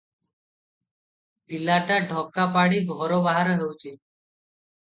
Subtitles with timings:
[1.51, 3.95] ପିଲାଟା ଡକା ପାଡ଼ି ଘର ବାହାର ହେଉଛି।